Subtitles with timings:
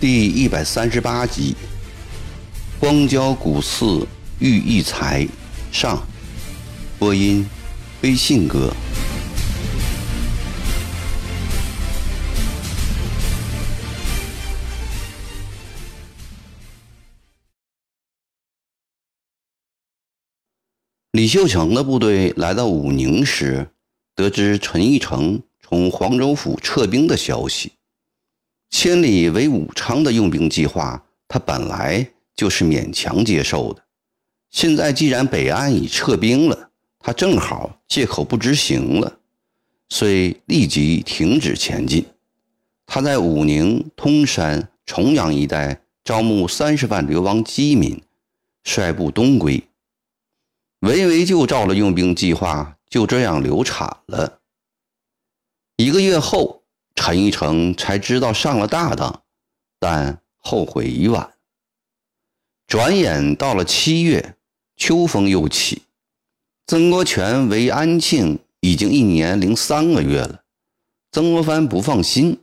[0.00, 1.56] 第一百三十八集，
[2.78, 4.06] 荒郊古寺
[4.38, 5.26] 遇异才
[5.72, 6.00] 上，
[7.00, 7.44] 播音，
[8.02, 8.72] 微信哥。
[21.18, 23.66] 李秀成的部队来到武宁时，
[24.14, 27.72] 得知陈义成从黄州府撤兵的消息。
[28.70, 33.82] 千里为武昌的用兵计划，他本来就是勉强接受的。
[34.52, 39.18] 现在既然北岸已撤兵了，他正好借口不执行了，
[39.88, 42.06] 遂立即停止前进。
[42.86, 48.00] 他在武宁、通山、重阳一带招募三十万流亡饥民，
[48.62, 49.60] 率部东归。
[50.80, 54.40] 围魏救赵的用兵计划就这样流产了。
[55.76, 56.62] 一个月后，
[56.94, 59.22] 陈义成才知道上了大当，
[59.80, 61.34] 但后悔已晚。
[62.68, 64.36] 转眼到了七月，
[64.76, 65.82] 秋风又起。
[66.66, 70.42] 曾国荃围安庆已经一年零三个月了，
[71.10, 72.40] 曾国藩不放心，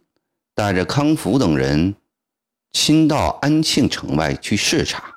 [0.53, 1.95] 带着康福等人
[2.73, 5.14] 亲到安庆城外去视察。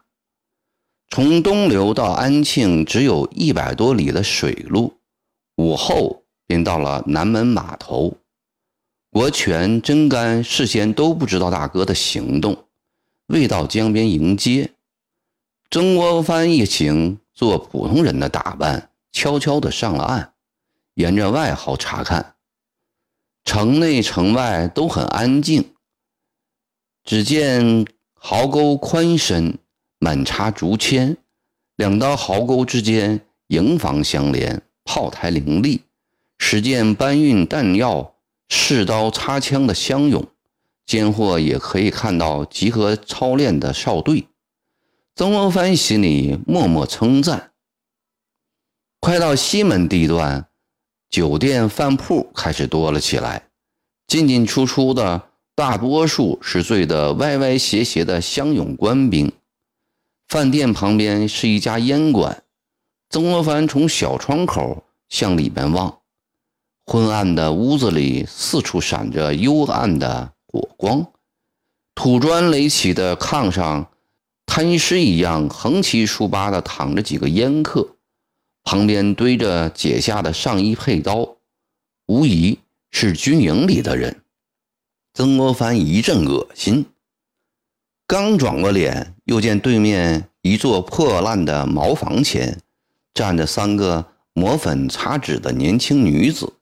[1.11, 4.95] 从东流到安庆只有一百多里的水路，
[5.57, 8.17] 午后便到了南门码头。
[9.11, 12.67] 国权、真干事先都不知道大哥的行动，
[13.27, 14.75] 未到江边迎接。
[15.71, 20.33] 曾国藩一行做普通人的打扮，悄悄地上了岸，
[20.95, 22.35] 沿着外壕查看。
[23.45, 25.75] 城内城外都很安静，
[27.03, 29.59] 只见壕沟宽深。
[29.99, 31.17] 满插竹签，
[31.77, 35.83] 两道壕沟之间营房相连，炮台林立，
[36.39, 38.15] 始见搬运弹药、
[38.49, 40.25] 试刀擦枪的乡勇，
[40.87, 44.27] 间或也可以看到集合操练的哨队。
[45.17, 47.51] 曾国藩心里默默称赞。
[49.01, 50.47] 快到西门地段，
[51.11, 53.49] 酒店饭铺开始多了起来，
[54.07, 59.33] 进进出出的大多数是醉得歪歪斜斜的乡勇官兵。
[60.29, 62.43] 饭店旁边是一家烟馆，
[63.09, 66.01] 曾国藩从小窗口向里边望，
[66.85, 71.07] 昏暗的屋子里四处闪着幽暗的火光，
[71.95, 73.91] 土砖垒起的炕上，
[74.45, 77.97] 摊尸一样横七竖八的躺着几个烟客，
[78.65, 81.39] 旁边堆着解下的上衣佩刀，
[82.05, 82.59] 无疑
[82.91, 84.21] 是军营里的人。
[85.15, 86.85] 曾国藩一阵恶心。
[88.09, 92.59] 刚转过脸，又见对面一座破烂的茅房前
[93.13, 96.55] 站着三个抹粉擦纸的年轻女子，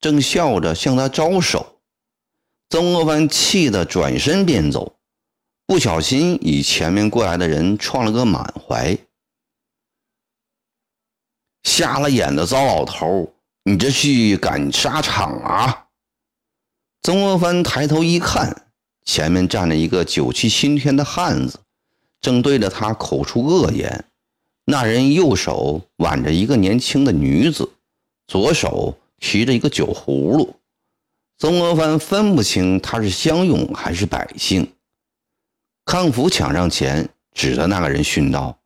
[0.00, 1.78] 正笑着向他招手。
[2.70, 4.96] 曾国藩气得转身便走，
[5.66, 8.96] 不小心与前面过来的人撞了个满怀。
[11.64, 13.34] 瞎了眼的糟老头，
[13.64, 15.88] 你这是赶沙场啊！
[17.02, 18.64] 曾国藩抬头一看。
[19.08, 21.58] 前面站着一个酒气熏天的汉子，
[22.20, 24.04] 正对着他口出恶言。
[24.66, 27.70] 那人右手挽着一个年轻的女子，
[28.26, 30.54] 左手提着一个酒葫芦。
[31.38, 34.70] 曾国藩分不清他是乡勇还是百姓。
[35.86, 38.58] 康福抢上前，指着那个人训道：“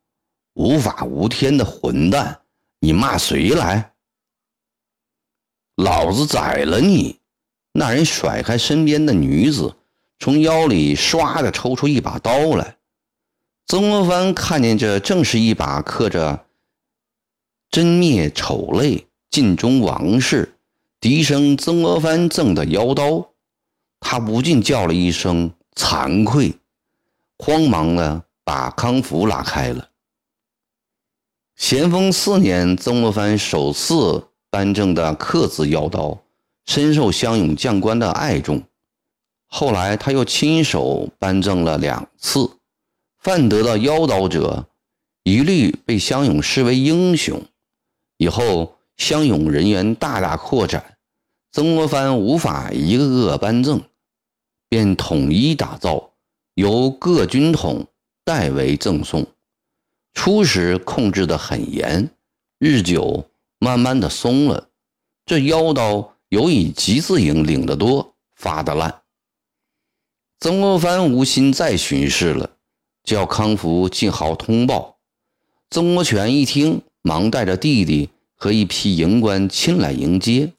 [0.55, 2.41] 无法无天的混蛋，
[2.79, 3.93] 你骂谁来？
[5.77, 7.17] 老子宰了你！”
[7.71, 9.73] 那人甩开身边的女子。
[10.23, 12.77] 从腰里唰的抽出一把刀来，
[13.67, 16.45] 曾国藩看见这正是一把刻着
[17.69, 20.55] “真灭丑类，尽忠王室，
[21.01, 23.31] 笛声曾国藩赠的腰刀，
[23.99, 26.53] 他不禁叫了一声惭愧，
[27.37, 29.89] 慌忙的把康福拉开了。
[31.57, 36.17] 咸丰四年，曾国藩首次颁证的刻字腰刀，
[36.65, 38.63] 深受乡勇将官的爱重。
[39.55, 42.49] 后来，他又亲手颁证了两次，
[43.19, 44.65] 犯得到腰刀者，
[45.21, 47.39] 一律被乡勇视为英雄。
[48.17, 50.97] 以后，乡勇人员大大扩展，
[51.51, 53.79] 曾国藩无法一个个颁证，
[54.69, 56.09] 便统一打造，
[56.55, 57.85] 由各军统
[58.25, 59.23] 代为赠送。
[60.15, 62.09] 初时控制得很严，
[62.57, 63.29] 日久，
[63.59, 64.67] 慢慢的松了。
[65.27, 69.02] 这腰刀尤以集字营领得多，发得烂。
[70.43, 72.57] 曾国藩无心再巡视了，
[73.05, 74.97] 叫康福进壕通报。
[75.69, 80.51] 曾国荃一听，忙带着弟弟和一批营官亲来迎接。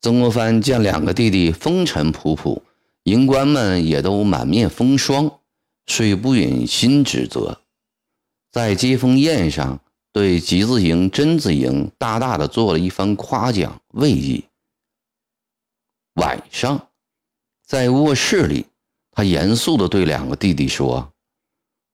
[0.00, 2.62] 曾国藩见两个弟弟风尘仆仆，
[3.02, 5.40] 营官们也都满面风霜，
[5.84, 7.60] 虽不忍心指责，
[8.50, 9.78] 在接风宴上
[10.10, 14.44] 对吉字营、真字营大大的做了一番夸奖慰藉。
[16.14, 16.88] 晚上，
[17.66, 18.64] 在卧室里，
[19.12, 21.12] 他严肃地对两个弟弟说：“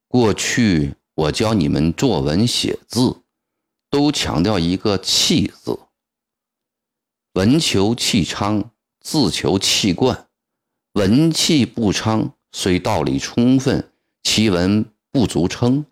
[0.08, 3.22] 过去我教你们作文写字，
[3.90, 5.78] 都强调一个‘气’字。”
[7.34, 8.70] 文求气昌，
[9.00, 10.28] 字求气贯。
[10.94, 13.92] 文气不昌，虽道理充分，
[14.22, 15.84] 其文不足称；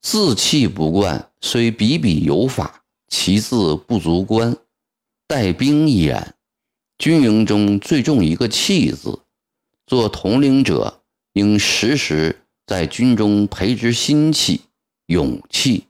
[0.00, 4.56] 字气不贯，虽笔笔有法，其字不足观。
[5.26, 6.34] 带兵亦然，
[6.98, 9.20] 军营中最重一个气字。
[9.88, 11.00] 做统领者，
[11.32, 14.60] 应时时在军中培植心气、
[15.06, 15.86] 勇气，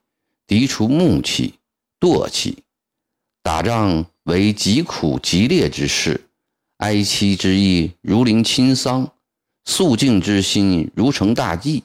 [0.46, 1.54] 涤除木气、
[2.00, 2.62] 惰气。
[3.42, 4.06] 打仗。
[4.28, 6.28] 为极苦极烈之事，
[6.76, 9.10] 哀戚之意如临亲丧，
[9.64, 11.82] 肃静之心如成大祭，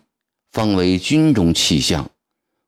[0.51, 2.11] 方为军中气象。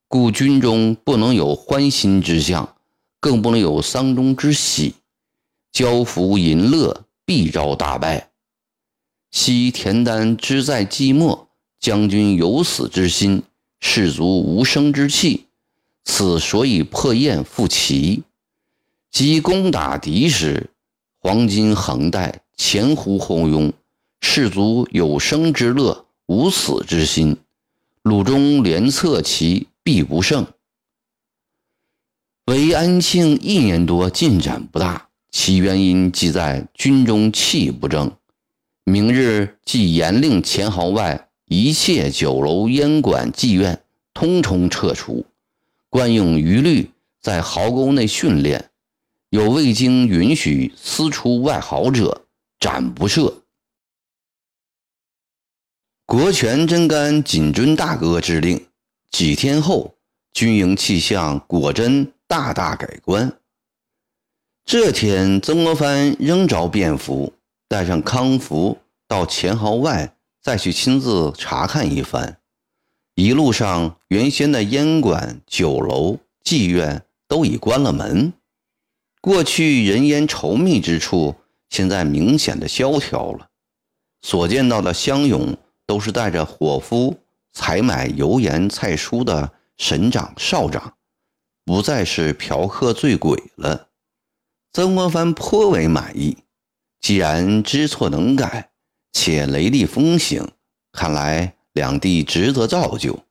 [0.07, 2.77] 故军中不能有欢欣之象，
[3.19, 4.95] 更不能有丧钟之喜。
[5.73, 8.29] 交服淫乐，必招大败。
[9.37, 11.47] 昔田丹之在寂寞，
[11.77, 13.43] 将军有死之心，
[13.81, 15.47] 士卒无生之气，
[16.05, 18.23] 此所以破雁复齐。
[19.11, 20.69] 即攻打敌时，
[21.19, 23.73] 黄金横带，前呼后拥，
[24.21, 27.35] 士卒有生之乐，无死之心。
[28.03, 30.47] 鲁中连策其必不胜。
[32.45, 38.09] 为安庆一年多进展不大，其原因即在军中气不正。
[38.87, 43.81] 明日即严令前壕外一切酒楼、烟馆、妓院
[44.13, 45.25] 通通撤除，
[45.89, 48.69] 惯用余律在壕沟内训练。
[49.29, 52.27] 有未经允许私出外壕者，
[52.59, 53.33] 斩不赦。
[56.05, 58.67] 国权真干谨遵大哥之令。
[59.09, 59.95] 几天后，
[60.31, 63.35] 军营气象果真大大改观。
[64.63, 67.33] 这天，曾国藩仍着便服，
[67.75, 72.37] 带上康福到前壕外，再去亲自查看一番。
[73.15, 78.31] 一路上，原先的烟馆、酒楼、妓院都已关了门。
[79.19, 81.35] 过去人烟稠密之处，
[81.67, 83.49] 现在明显的萧条了。
[84.21, 87.17] 所见到的乡勇，都是带着伙夫
[87.51, 90.93] 采买油盐菜蔬的省长、少长，
[91.65, 93.89] 不再是嫖客醉鬼了。
[94.71, 96.37] 曾国藩颇为满意。
[97.05, 98.71] 既然知错能改，
[99.13, 100.49] 且雷厉风行，
[100.91, 103.23] 看来两地值得造就。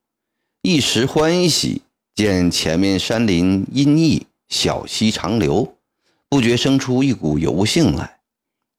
[0.62, 1.82] 一时欢喜，
[2.14, 5.76] 见前面山林阴翳，小溪长流。
[6.28, 8.20] 不觉生出一股游兴来，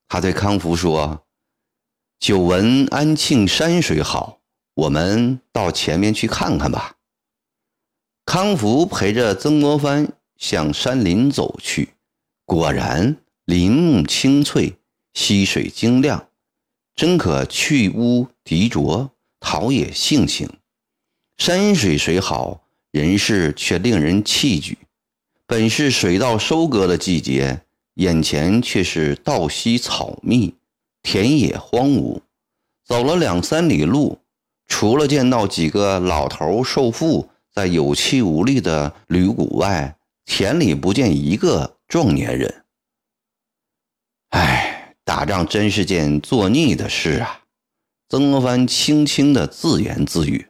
[0.08, 1.26] 他对康福说
[2.18, 4.40] ：“久闻安庆山水好，
[4.76, 6.96] 我们到前面去看看吧。”
[8.24, 11.90] 康福陪着曾国藩向山林走去，
[12.46, 14.74] 果然林木青翠，
[15.16, 16.28] 溪水晶亮，
[16.94, 19.10] 真可去污涤浊，
[19.40, 20.48] 陶冶性情。
[21.38, 24.78] 山水虽好，人事却令人弃举。
[25.48, 27.62] 本是水稻收割的季节，
[27.96, 30.54] 眼前却是稻稀草密，
[31.02, 32.22] 田野荒芜。
[32.84, 34.20] 走了两三里路，
[34.68, 42.64] 除了见到几个老头瘦妇在有气无力的捋谷外，田里不见一个壮年人。
[44.30, 44.65] 哎，
[45.18, 47.46] 打仗真是件作孽的事啊！
[48.10, 50.50] 曾国藩轻轻的自言自语。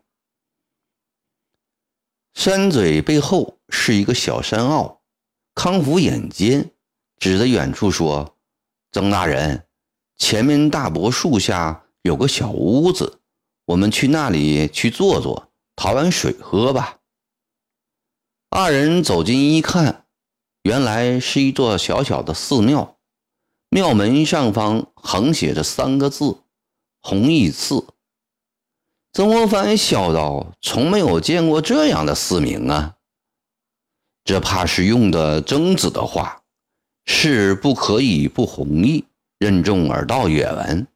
[2.33, 5.01] 山嘴背后是一个小山坳，
[5.53, 6.71] 康福眼尖，
[7.19, 8.35] 指着远处说
[8.91, 9.67] ：“曾大人，
[10.17, 13.19] 前面大柏树下有个小屋子，
[13.65, 17.01] 我们去那里去坐坐，讨碗水喝吧。”
[18.49, 20.07] 二人走近一看，
[20.63, 22.94] 原来是一座小小的寺庙，
[23.69, 26.37] 庙门上方横写着三个字
[27.01, 27.85] ：“弘义寺。”
[29.11, 32.95] 曾国藩笑道：“从没有见过这样的寺名啊！
[34.23, 36.41] 这怕是用的曾子的话，
[37.05, 39.05] 事不可以不弘毅，
[39.37, 40.87] 任重而道远。”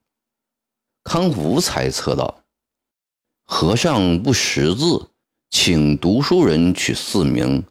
[1.04, 2.44] 康福猜测道
[3.46, 5.10] ：“和尚不识字，
[5.50, 7.66] 请读书人取寺名。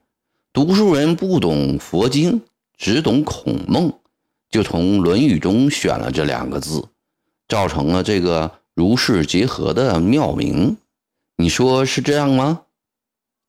[0.53, 2.43] 读书人不懂佛经，
[2.77, 4.01] 只懂孔孟，
[4.51, 6.89] 就从《论语》中选了这两个字，
[7.49, 10.77] 造成了这个。”如是结合的妙名，
[11.37, 12.63] 你说是这样吗？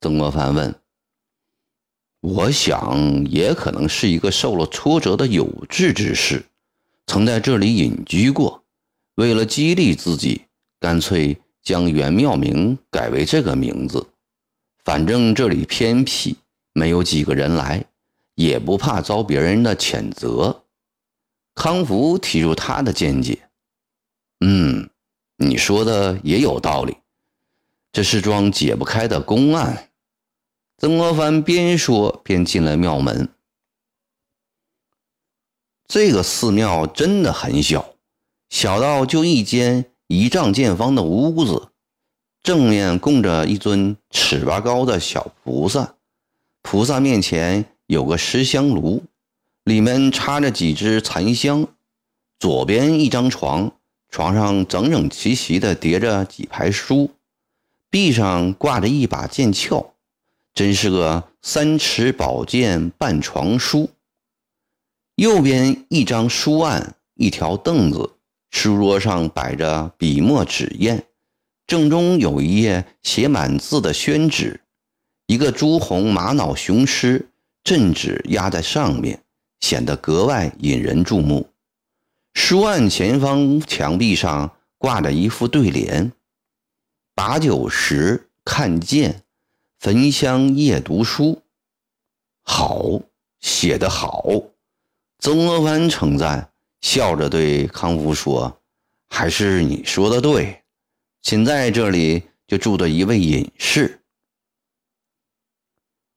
[0.00, 0.74] 曾国藩问。
[2.20, 6.46] 我想也可能是一个受了挫折的有志之士，
[7.06, 8.64] 曾在这里隐居过。
[9.14, 10.46] 为了激励自己，
[10.80, 14.04] 干脆将原庙名改为这个名字。
[14.84, 16.38] 反正这里偏僻，
[16.72, 17.84] 没有几个人来，
[18.34, 20.59] 也不怕遭别人的谴责。
[21.54, 23.48] 康福提出他的见解
[24.40, 24.90] ：“嗯，
[25.36, 26.96] 你说的也有道理，
[27.92, 29.88] 这是桩解不开的公案。”
[30.78, 33.28] 曾国藩边说边进了庙门。
[35.86, 37.94] 这个寺庙真的很小，
[38.48, 41.68] 小到就一间一丈见方的屋子，
[42.42, 45.96] 正面供着一尊尺八高的小菩萨，
[46.62, 49.02] 菩萨面前有个石香炉，
[49.64, 51.66] 里面插着几支残香。
[52.38, 53.72] 左边一张床，
[54.08, 57.10] 床上整整齐齐地叠着几排书，
[57.90, 59.94] 壁上挂着一把剑鞘。
[60.52, 63.90] 真是个三尺宝剑半床书。
[65.14, 68.14] 右边一张书案，一条凳子，
[68.50, 71.04] 书桌上摆着笔墨纸砚，
[71.66, 74.60] 正中有一页写满字的宣纸，
[75.26, 77.28] 一个朱红玛瑙雄狮
[77.62, 79.22] 镇纸压在上面，
[79.60, 81.48] 显得格外引人注目。
[82.34, 86.12] 书案前方墙壁上挂着一副对联
[87.14, 89.22] ：“把酒时看剑。”
[89.80, 91.40] 焚香夜读书，
[92.42, 93.00] 好，
[93.40, 94.22] 写得好。
[95.20, 96.52] 曾国藩称赞，
[96.82, 98.60] 笑着对康福说
[99.08, 100.62] ：“还是你说的对，
[101.22, 104.02] 现在这里就住着一位隐士。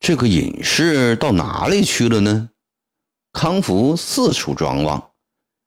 [0.01, 2.49] 这个隐士到哪里去了呢？”
[3.33, 5.11] 康福四处张望，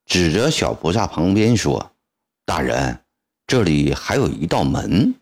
[0.06, 1.90] 指着小菩萨旁边说
[2.46, 3.00] ：“大人，
[3.44, 5.16] 这里还有一道门。”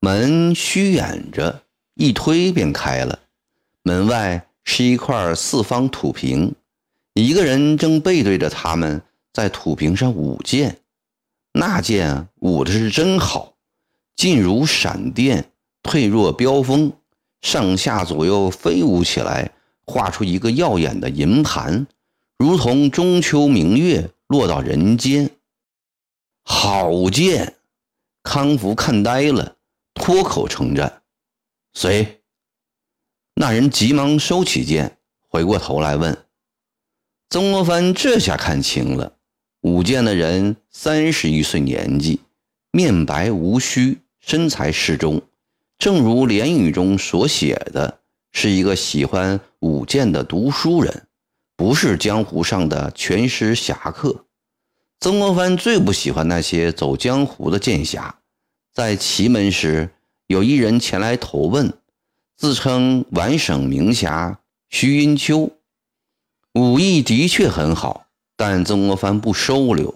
[0.00, 1.62] 门虚掩着，
[1.94, 3.20] 一推便开了。
[3.82, 6.54] 门外是一块四方土坪，
[7.12, 9.02] 一个人正背对着他们，
[9.34, 10.78] 在土坪上舞剑。
[11.52, 13.54] 那剑舞的是真好，
[14.16, 16.92] 进如闪电，退若飙风，
[17.42, 19.52] 上下左右飞舞起来，
[19.90, 21.88] 画出一个耀眼的银盘，
[22.38, 25.28] 如同中秋明月落到人间。
[26.44, 27.56] 好剑！
[28.22, 29.56] 康福看呆了。
[29.94, 31.02] 脱口称赞
[31.74, 32.22] ：“谁？”
[33.34, 36.16] 那人急忙收起剑，回过头来问
[37.28, 39.16] ：“曾国藩，这下看清了，
[39.62, 42.20] 舞剑的人三十一岁年纪，
[42.70, 45.20] 面白无须，身材适中，
[45.76, 47.99] 正如联语中所写的，
[48.32, 51.06] 是一个喜欢舞剑的读书人，
[51.56, 54.24] 不是江湖上的拳师侠客。
[55.00, 58.16] 曾国藩最不喜欢那些走江湖的剑侠。”
[58.72, 59.90] 在祁门时，
[60.28, 61.72] 有一人前来投奔，
[62.36, 65.50] 自称皖省名侠徐云秋，
[66.54, 68.06] 武艺的确很好，
[68.36, 69.92] 但曾国藩不收留。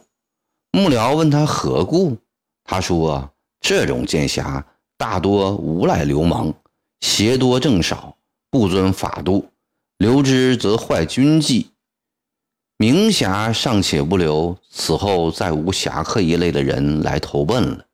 [0.72, 2.18] 幕僚问他何故，
[2.64, 3.30] 他说
[3.62, 4.66] ：“这种剑侠
[4.98, 6.52] 大多无赖流氓，
[7.00, 8.16] 邪多正少，
[8.54, 9.50] 不遵法度，
[9.98, 11.72] 留之则坏军纪。
[12.76, 17.84] 名侠尚且不留，此后再无侠客一类的人来投奔了。”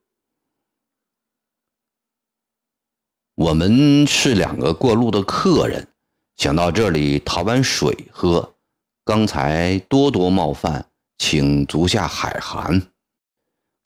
[3.36, 5.88] 我们是两个过路的客人，
[6.36, 8.54] 想到这里讨碗水喝。
[9.02, 10.84] 刚才多多冒犯，
[11.16, 12.86] 请足下海涵。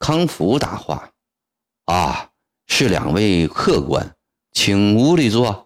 [0.00, 1.12] 康福答话
[1.86, 2.32] ：“啊，
[2.66, 4.16] 是两位客官，
[4.50, 5.60] 请屋里坐。”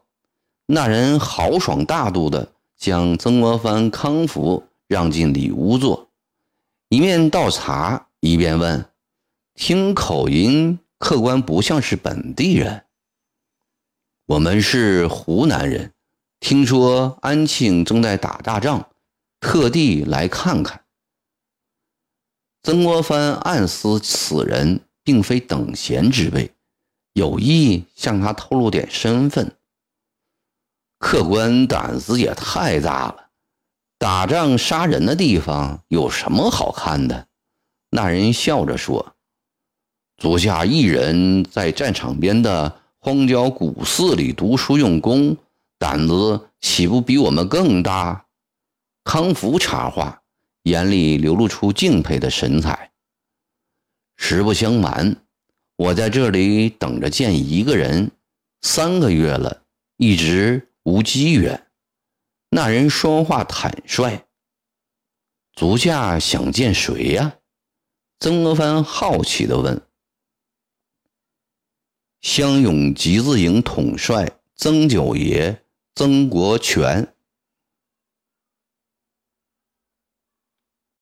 [0.70, 6.10] 那人豪爽大度的将曾国藩、康福让进里屋坐，
[6.90, 8.84] 一面倒茶，一边问
[9.56, 12.84] ：“听口音，客官不像是本地人。”
[14.28, 15.94] 我们是湖南人，
[16.38, 18.90] 听说安庆正在打大仗，
[19.40, 20.82] 特地来看看。
[22.62, 26.52] 曾国藩暗思，此人并非等闲之辈，
[27.14, 29.50] 有意向他透露点身份。
[30.98, 33.30] 客官胆子也太大了，
[33.98, 37.26] 打仗杀人的地方有什么好看的？
[37.90, 39.14] 那人笑着说
[40.18, 45.36] ：“足下一人在战场边的。”荒郊古寺里读书用功，
[45.78, 48.26] 胆子岂不比我们更大？
[49.04, 50.20] 康福插话，
[50.64, 52.90] 眼里流露出敬佩的神采。
[54.16, 55.16] 实不相瞒，
[55.76, 58.10] 我在这里等着见一个人，
[58.62, 59.62] 三个月了，
[59.96, 61.66] 一直无机缘。
[62.48, 64.24] 那人说话坦率。
[65.52, 67.36] 足下想见谁呀？
[68.20, 69.82] 曾国藩好奇地问。
[72.22, 75.62] 湘勇集字营统帅曾九爷
[75.94, 77.14] 曾国荃。